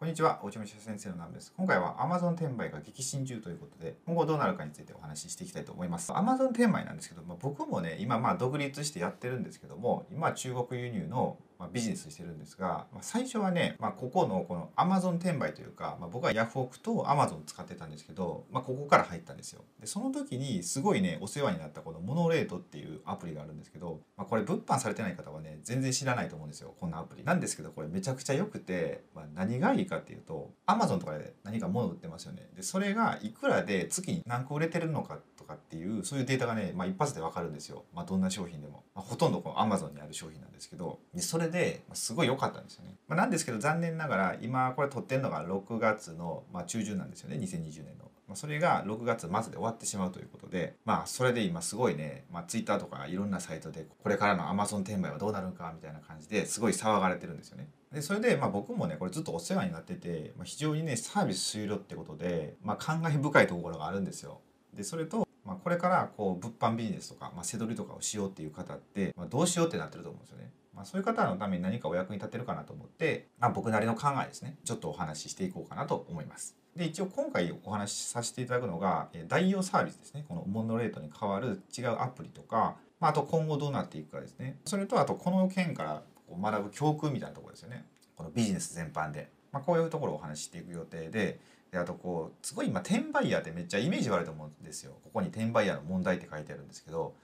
[0.00, 1.52] こんにちは、おちむし先生のナムです。
[1.54, 6.10] 今回は Amazon 転売が激震中ということで、今後どうなるかについてお話ししていきたいと思います。
[6.12, 19.62] Amazon 転売なんですけど、まあ、僕もね、今まあ独立してやってるんですけども、今中国輸入のま、ビジネスしてるんですが、ま、最初はね、まあ、ここのこの Amazon 転売というか、まあ、僕はヤフオクと Amazon 使ってたんですけど、まあ、ここから入ったんですよ。
[19.78, 27.24] でその時にすごいねお世話になったこのモノレートっていうアプリがあるんですけど、まあ、これ物販されてない方はね全然知らないと思うんですよこんなアプリ。
[27.24, 32.48] なんですけどこれめちゃくちゃ良くて、ま、何がいいかっていうと Amazon とかで何か物売ってますよね。
[32.56, 37.84] でそれがいくらで月に何個売れてるのかとかっていうそういうデータがね、まあ、一発でわかるんですよ。
[37.92, 38.84] まあ、どんな商品でも。
[38.94, 42.94] まあ、ほとんどこの Amazon にある商品なんですけどそれで、すごい良かったんですよね。
[43.08, 48.10] まあ、なんですけど残念ながら今これ撮ってるのが6月の、ま、中旬なんですよね2020年の。
[48.30, 57.68] ま、それが6月末で終わってしまうということでまあそれで今すごいね、まあ、Twitter とかいろんなサイトでこれからの Amazon 転売はどうなるのかみたいな感じですごい騒がれてるんですよね。
[57.92, 64.40] でそれでまあ僕もねこれずっとお世話になってて、まあ、非常にねサービス終了ってことで、まあ、感慨深いところがあるんですよ。
[64.74, 70.50] でそれとまあ、これからこう物販ビジネスとか、まあ、背取りとかをしようっていう方って、まあ、どうしようってなってると思うんですよね。
[70.74, 74.56] まあ、そういう方のために何かお役に立てるかなと思って、まあ、僕なりの考えですね。
[74.64, 76.56] ちょっとお話ししていこうかなと思います。
[76.76, 80.24] で一応今回お話しさせていただくのが代用サービスですね。
[80.28, 84.58] このモノレートに代わる違うアプリとか、まあ、あと今後どうなっていくかですね。
[84.64, 86.02] それとあとこの件から
[86.40, 87.84] 学ぶ教訓みたいなところですよね。
[88.16, 91.40] このビジネス全般で、まあ、こういうところをお話ししていく予定で
[91.70, 94.92] であとこうすごい今転売ヤーってめっちゃイメージ悪いと思うんですよ。
[95.04, 97.14] ここに転売ヤーの問題って書いてあるんですけど。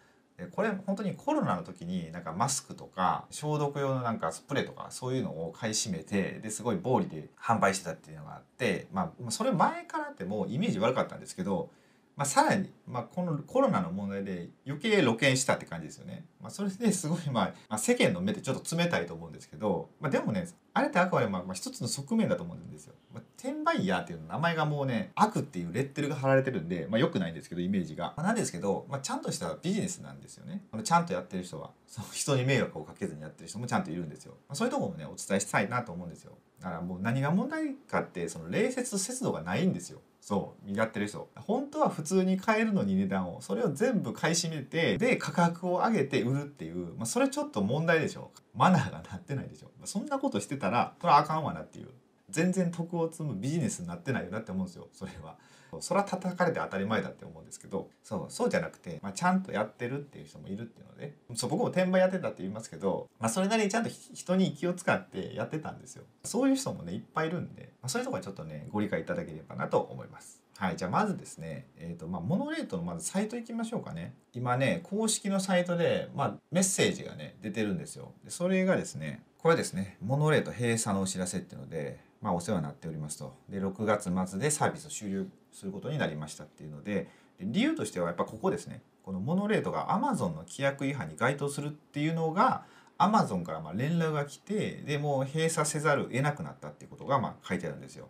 [0.54, 11.70] これ本当にコロナの時になんかマスクとか消毒用のなんかスプレーとかそういうのを買い占めてですごい暴利で販売してたっていうのがあってまあそれ前からってもうイメージ悪かったんですけど
[12.16, 16.24] まあ、さらに、まあ、このコロナの問題で余計露見したって感じですよね。
[16.40, 22.94] まあ、それですごい、まあ、まあ、世間の目ってちょっと冷たいと思うんですけど、まあ、でもねあれってあくまでまあ、まあ、一つの側面だと思うんですよ。
[23.12, 28.14] まあ、転売ヤーっていう名前がもうね悪っていうレッテルが貼られてるんで、まあ、よくないんですけどイメージが。
[28.16, 30.64] まあ、なんですけど、まあ、ちゃんとしたビジネスなんですよね。
[30.72, 34.32] あのちゃんとやってる人はその人に迷惑をかけずにやってる人もちゃんといるんですよ。
[34.48, 36.32] まあ、そういうとこもねお伝えしたいなと思うんですよ。
[36.60, 40.00] だからもう何が問題かってその礼節と節度がないんですよ。
[40.26, 41.28] そうやってる人。
[41.36, 43.40] 本当は普通に買えるのに値段を。
[43.40, 48.32] それを全部買い占めてで価格を上げて売るっていう、まあ、それちょっと問題でしょ。
[48.52, 49.70] マナーがなってないでしょ。
[49.84, 51.90] そんなことしてたらそれはあかんわなっていう。
[52.28, 55.36] 全然得を積むビジネスになってないよなって思うんですよそれは。
[55.80, 74.14] それは叩かれて当たり前だって思うんですけどそうそうじゃなくて、まあ、ちゃんとやってるっていう人もいるっていうのでそう僕も転売やってたって言いますけど、まあ、それなりにちゃんと人に気を使ってやってたんですよそういう人もねいっぱいいるんで、まあ、そういうとこはちょっとねご理解いただければなと思いますはい、じゃあまずですね、えーとまあ、モノレートのまずサイト行きましょうかね。
[74.32, 78.12] 今ね、公式のサイトで、まあ、メッセージがね、出てるんですよ。
[78.24, 83.36] でそれがですね、これですね、モノレート閉鎖のお知らせっていうので、まあ、お世話になっておりますと。
[83.48, 87.06] で、6月末でサービスを終了することになりましたっていうので、
[87.40, 92.64] 理由としてはやっぱここですね、このモノレートが Amazon の規約違反に該当するっていうのが、
[92.98, 98.08] Amazon からま連絡が来て、でもう閉鎖せざるを得なくなったっていうことがまあ書いてあるんですよ。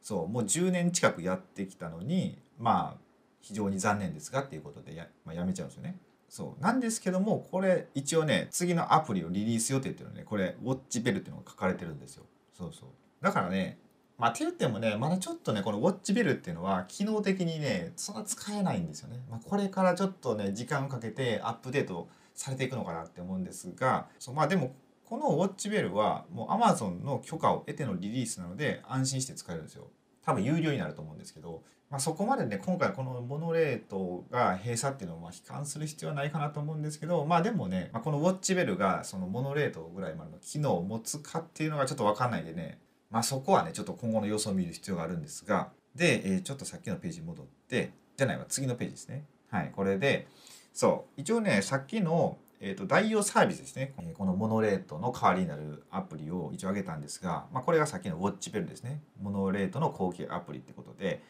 [0.00, 3.00] そうもう10年近くやってきたのにまあ
[3.42, 5.98] 非常に残念ですがっていうことでや,、まあ、やめちゃうんですよね。
[6.30, 12.24] そうなんですけどもこれ一応ね次のアプリをリリース予定っていうのねこれウォッチベルっていうのが書かれてるんですよ。
[12.56, 12.88] そうそう
[13.24, 13.78] だからね
[14.18, 19.20] まあって言ってもねまだちょっとねこのウォッチベルっていうのは機能的にねそんな使えないんですよね。
[19.28, 24.74] まあ、これからちょっとね時間をかけてアップデートされていくのかなって思うんですがそうまあでも
[25.04, 29.88] このウォッチベルはもう Amazon の許可を得てのリリースなので安心して使えるんですよ。
[30.24, 42.78] 多分有料になると思うんですけど、まあ、そこまでね今回このモノレートが閉鎖っていうのをま悲観する必要はないかなと思うんですけどまあでもね、まあ、このウォッチベルがそのモノレートぐらいまでの機能を持つかっていうのがちょっと分かんないんでね
[43.14, 49.24] まあそこはねちょっと今後の様子を見る必要があるんですがで、えー、ちょっとさっきのページに戻ってじゃないわ次のページですね。
[49.50, 50.26] はいこれで
[50.72, 59.02] そう一応ねさっきのえーと、代用サービスですね、えこのモノレートの代わりになるアプリを一応挙げたんですが、まあ、これがさっきのウォッチベルですね。
[59.20, 61.20] モノレートの後継アプリってことで、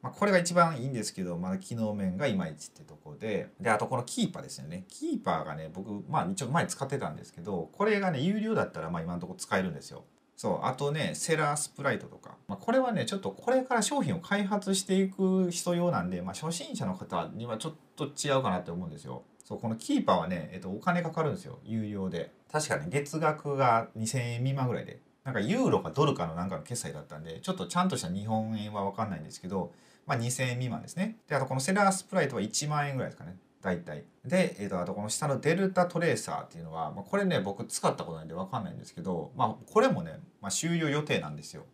[0.00, 4.86] まあ、これが一番いいんですけどまだ機能面がいまいちってとこでであとこのキーパーですよね。
[4.88, 10.04] キーパーがね僕まあ一応前使ってたんですけどこれがね有料だったらまあ今のところ使えるんですよ。
[10.38, 19.24] そうあとねセラースプライトとか、まあ、これはねちょっとこれから商品を開発していく人用なんで、まあ、初心者の方にはちょっと違うかなって思うんですよ。
[19.44, 21.58] そうこのキーパーはね、えっと、お金かかるんですよ。
[21.64, 22.30] 有料で。
[22.52, 25.00] 確かね月額が2000円未満ぐらいで。
[25.24, 29.72] なんかユーロかドルかのなんかの決済だったんでちょっとちゃんとした日本円は分かんないんですけど、
[30.06, 31.16] まあ、2000円未満ですね。
[31.26, 33.36] であとこのセラースプライトは1万円ぐらいですかね。
[33.62, 34.04] 大体。
[34.24, 41.64] で、えー、とあとこの下のデルタトレーサーっていうのは、まあ、これね僕使ったことないんで分かんないんですけど、まあ、これもね、まあ、終了予定なんですよ。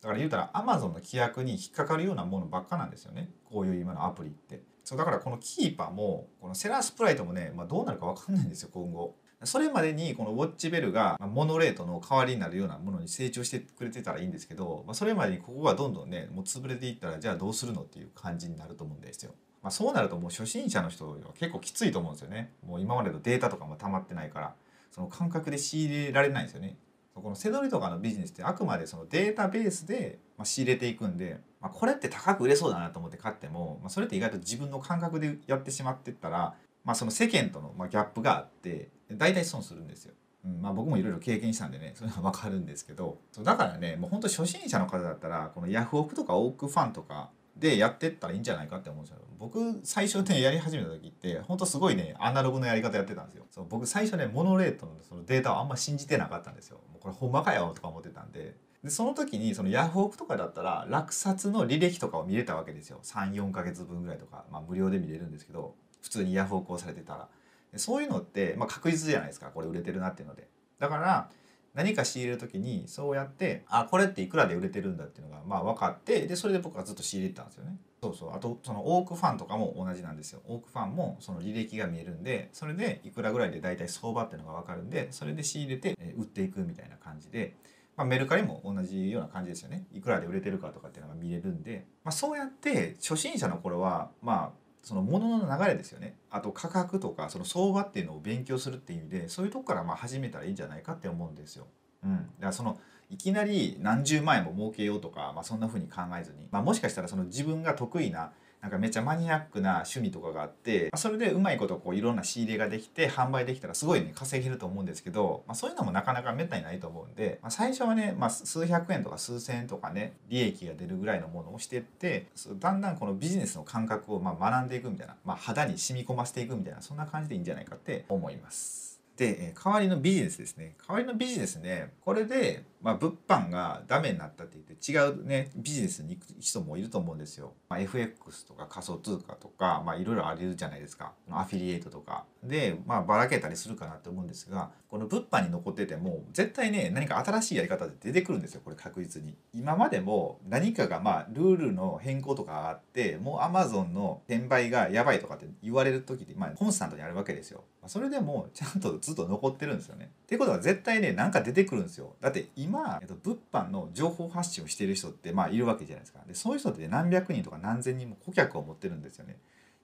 [0.00, 3.30] だから言うたら Amazon の規約に引っかかるようなものばっかなんですよね。
[3.44, 4.62] こういう今のアプリって。
[4.84, 9.16] そうだからこのキーパーもこのセラースプライトもね、まあ、どうなるか分かんないんですよ今後。
[9.44, 19.32] それまでにこのウォッチベルがモノレートの代わりになるようなものに成長してくれてたらいいんですけど、まあ、それまでにここがどんどんねもう潰れていったらじゃあどうするのっていう感じになると思うんですよ。
[19.62, 22.52] まあ、そうなるともう初心者の人は結構きついと思うんですよね。
[22.66, 24.54] もう今までのデータとかも溜まってないから
[24.90, 26.76] その感覚で仕入れられないんですよね。
[27.14, 36.54] このセドリとかのビジネスってあくまでそのデータベースで仕入れていくんで、まあ、これって高く売れそうだなと思って買っても、まあ、それって意外と自分の感覚でやってしまってったら、
[36.84, 40.14] まあ、その世間とのギャップがあって大体損するんですよ。
[40.60, 49.18] まあ、僕もいろいろ経験したんでねそういうのは分かるんですけどだからねもう本当初心者の方だったらこのヤフオクとかオークファンとかでやってったらいいんじゃないかって思うんですよ。
[49.38, 53.46] 僕最初ねやり始めた時って本当すごいねアナログのやり方やってたんですよ。
[53.50, 56.78] そう僕最初ねモノレートのそのデータをあんま信じてなかったんですよ。
[56.92, 58.56] もうこれほんまかよとか思ってたんで。
[58.82, 63.00] でその時にそのヤフオクとかだったら落札の履歴とかを見れたわけですよ。
[63.02, 67.28] 34ヶ月分ぐらいとか、まあ、無料で見れるんですけど普通にヤフオクをされてたら。
[67.76, 69.50] そういうのって、まあ、確実じゃないですか。
[69.52, 70.48] これ売れてるなっていうので。
[70.78, 71.30] だから
[71.78, 77.76] 何か仕入れる時にそうやってあこれっていくらで売れてるんだっていうのがまあ分かってでそれで僕はずっと仕入れてたんですよね。
[78.02, 78.34] そうそう。
[78.34, 80.40] あとそのオークファンとかも同じなんですよ。
[80.48, 87.54] オークファンもその履歴が見えるんでそれでいくらぐらいで大体相場っていうのが分かるんでそれで仕入れてえ売っていくみたいな感じで、
[87.96, 89.86] まあ、メルカリも同じような感じですよね。
[89.92, 96.16] いくらで売れてるかとかっていうのが見れるんで、まあ、そうやって初心者の頃はまあその物の流れですよね。
[96.30, 101.66] あと価格とかその相場っていうのを勉強するっていう意味でそういうとこからまあ始めたらいいんじゃないかって思うんですよ。
[102.04, 102.78] うん、だからその
[103.10, 122.26] いきなり何十万円も儲けようとか、まあ、そんな風に考えずに、まあ、もしかしたらその自分が得意ななんかめっちゃマニアックな趣味とかがあってそれでうまいことこういろんな仕入れができて販売できたらすごいね稼げると思うんですけど、まあ、そういうのもなかなかめったにないと思うんで、まあ、最初はね、まあ、数百円とか数千円とかね利益が出るぐらいのものをしてって
[122.58, 128.88] だんだんこのビジネスの感覚をま学んでいくみたいな、まあ、肌に染み込ませていくみたいなそんな感じでいいんじゃないかって思います。
[129.18, 141.12] で代わりのビジネスですね代わりのビジネスねこれで、まあ、物販がダメになったって言って違うねビジネスに行く人もいると思うんですよ、まあ、FX とか仮想通貨とかいろいろあるじゃないですか。
[141.30, 142.24] アフィリエイトとか。
[142.42, 149.36] でまあばらけたりするかなと思うんですがこの物販に残ってても絶対ね何か新しいやり方で出てくるんですよこれ確実に。
[149.52, 157.64] 今までも何かがまあルールの変更とかあってもう Amazon の転売がやばいとかって言われる時ってまあコンスタントにあるわけですよ。
[157.86, 160.10] それでもちゃんとずっと残ってるんですよね。
[160.24, 162.14] っていうことは絶対ね何か出てくるんですよ。
[162.20, 166.20] だって今、えっと、物販の情報発信をしている人ってまあいるわけじゃないですか。
[166.26, 169.36] でそういう人って、何百人とか何千人も顧客を持ってるんですよね。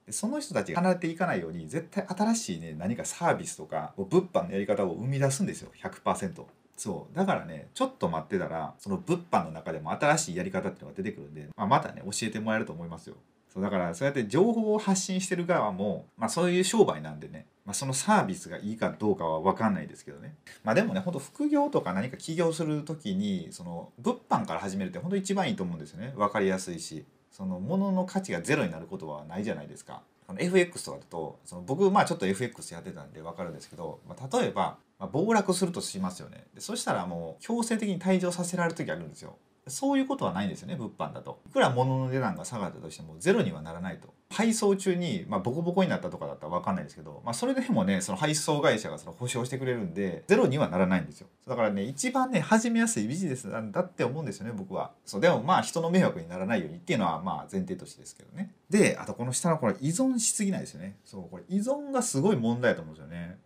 [0.05, 6.43] でその人たちが離れていかないように絶対新しいね何かサービスとか物販のやり方を生み出すんですよ100%。
[6.77, 13.15] そうだからねちょっと待ってたらその物販の中でも新しいやり方っていうのが出てくるんで、まあ、またね教えてもらえると思いますよ。
[13.51, 26.13] そうだからそうやって情報を発信してる側も、まあ、そういう商売なんでね、まあ、そのサービスがいいかどうかは分かんないですけどね、まあ、でもねほんと副業とか何か起業する時にその物販から始めるって本当一番いいと思うんですよね。
[26.15, 27.05] 分かりやすいし。
[27.35, 30.03] その物の価値がゼロになることはないじゃないですか。
[30.37, 36.45] FX とかだとその僕まあちょっと FX やってたんで分かるんですけど、まあ、例えば、まあ、暴落するとしますよね。
[36.53, 39.35] でそしたらもう強制的に退場させられる時あるんですよ。
[39.67, 41.41] そういうことはないんですよね物販だと。
[41.47, 44.13] いくら物の値段が下がったとしてもゼロにはならないと。
[44.29, 51.27] 配送中に、まあ、ボコボコになったとかだったら分かんないですけど、まあ、それでもねその配送会社がその保証してくれるんでゼロにはならないんですよ。
[51.47, 54.91] だからね一番ね始めやすいビジネスなんだって思うんですよね僕は。
[55.05, 58.53] そうでもまあ人の迷惑にならないようにっていうのはまあ前提としてですけどね。
[58.69, 60.97] であとこの下のこれ依存しすぎないですよね。
[61.05, 63.37] そうこれ依存がすごい問題だと思うんですよね。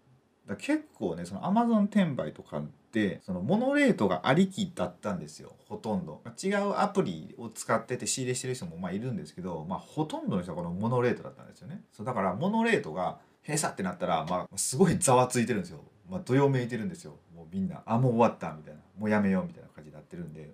[0.50, 6.22] だ結構ねそのアマゾン転売とかってそのモノレートがありきだったんですよほとんど。
[6.44, 11.84] 違うアプリを使ってて仕入れしてる人もまあいるんですけど、まあ、ほとんどの人はこのモノレートだったんですよね。
[11.92, 17.18] そうだからモノレートが閉鎖ってなったら、まあ、すごいざわついてるんですよ、まあ、どよめいてるんですよ。
[17.36, 18.82] もうみんなあもう終わったみたいな。
[18.98, 20.52] もうやめようみたいな感じになってるんで。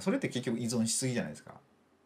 [0.00, 1.54] それって結局依存しすぎじゃないですか。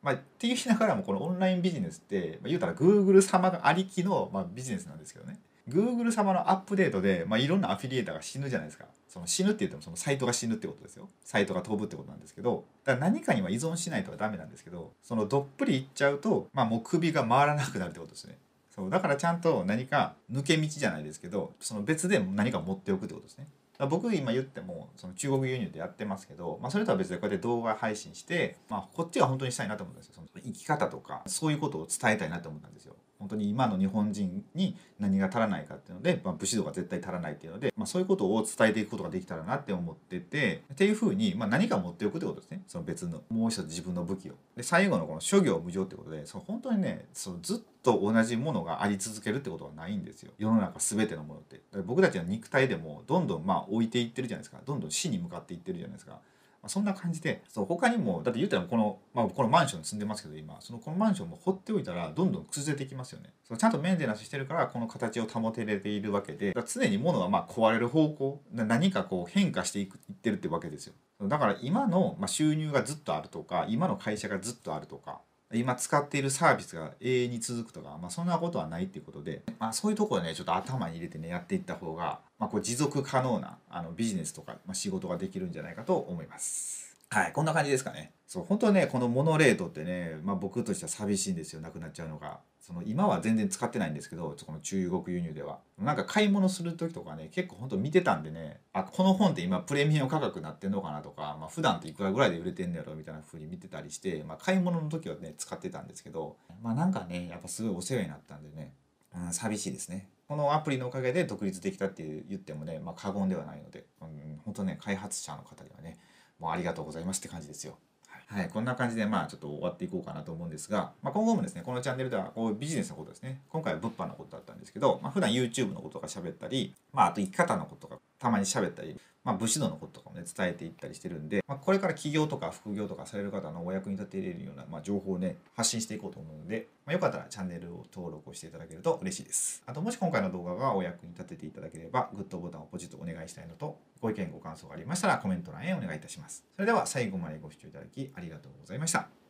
[0.02, 5.40] まあ、って言いながらもこのオンラインビジネスって、まあ、言うたら Google 様がありきの、まあ、ビジネスなんですけどね。
[5.68, 8.85] Google 様のアップデートで、まあ、いろんなアフィリエーターが死ぬじゃないですか。
[9.09, 11.09] その死ぬって言ってもそのサイトが死ぬってことですよ。
[11.25, 12.64] サイトが飛ぶってことなんですけど。
[12.85, 18.38] だから何かには依存しないとはダメなんですけどそのどっぷりいっちゃうと、まあ、もう首が回らなくなるってことですね。
[18.75, 18.90] そう。
[18.90, 23.47] だからちゃんと何か抜け道じゃないですけどその別で何か持っておくってことですね。
[23.88, 30.14] 僕今言ってもその中国輸入でやってますけど、まあ、それとは別でこうやって動画配信して、まあ、こっちは本当にしたいなと思ったんですよ。
[30.14, 32.94] その生き方とかそういうことを伝えたいなと思ったんですよ。
[33.25, 42.62] 本当に今の日本人に何が足らないかっていうので、まあ、武士道が絶対足らないっていうので、まあ、そういうことを伝えていくことができたらなって思っててっていうふうに、まあ、何か持っておくってことですね。
[42.66, 44.35] その別のもう一つ自分の武器を。
[44.57, 50.33] で最後のこの諸行無常ってことでその本当にねそのずっと同じものがあり続けるってことはないんですよ。
[50.37, 51.62] 世の中全てのものって。
[51.87, 54.59] 僕たちの肉体でもどんどんまあ置いていってるじゃないですか。
[54.66, 56.21] どんどん死に向かっていってるじゃないですか。
[56.64, 63.35] まあ、そんな感じでそう他にもだって言うたらこの,、まあ、このマンション積んでますけど今そのこのマンションも放っておいたらどんどん崩れていきますよね。
[63.47, 70.94] そうちゃんとメンテナンスしてるからこの形を保てれているわけで常に物はまあ壊れる方向何かこう変化していくいってるってわけですよ。
[71.21, 75.21] だから今のま収入がずっとあるとか今の会社がずっとあるとか
[75.58, 86.84] 今使っているサービスが永遠に続くとか、まあ、そんなことはないっていうことで、まあ、そういうところねちょっと頭に入れてねやっていった方が、まあ、こう持続可能なあのビジネスとか、まあ、仕事ができるんじゃないかと思います。
[87.14, 88.12] はい、こんな感じですかね。
[88.26, 92.40] そう、本当ね、このモノレートってね、まあ僕としては寂しいんですよ、なくなっちゃうのが。
[92.61, 95.61] その今は全然使ってないんですけど、この中国輸入では。
[95.78, 108.75] なんか買い物する時とかね、結構本当見てたんでね、あ、この本って今プレミアム価格になってんのかなとか、まあ普段っていくらぐらいで売れてんのやろみたいな風に見てたりして、まあ買い物の時はね、使ってたんですけど、まあなんかね、やっぱすごいお世話になったんでね、
[109.14, 110.09] うん、寂しいですね。
[110.26, 115.97] このアプリのおかげで独立できたって言ってもね、まあ過言ではないので、うん、本当ね、開発者の方にはね、
[116.45, 117.79] もうありがとうございますって感じですよ。
[118.27, 123.41] はい、こんな感じでまあちょっと終わっていこうかなと思うんですが、まあ、今後もですねこのチャンネルではこうビジネスのことですね。
[123.49, 139.62] 今回は物販のことだったんですけど、まあ、普段 YouTube のこととか喋ったり、まあ、あと生き方のこととかたまに喋ったりまあ、武士道のこととかもね伝えていったりしてるんで、まあ、これから起業とか副業とかされる方のお役に立てれるような、まあ、情報をね発信していこうと思うので、まあ、よかったらチャンネルを登録をしていただけると嬉しいです。
[139.66, 146.45] あともし今回の動画がお役に立てていただければグッドボタンをポチッとお願いしたいのとご意見ご感想がありましたらコメント欄へお願いいたします。
[146.54, 149.24] それでは最後までご視聴いただきありがとうございました。